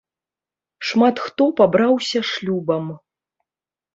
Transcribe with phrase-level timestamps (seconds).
[0.87, 2.87] Шмат хто пабраўся шлюбам.